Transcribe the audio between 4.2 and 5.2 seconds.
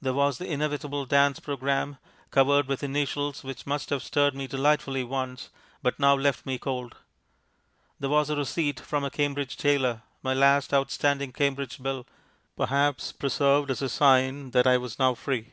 me delightfully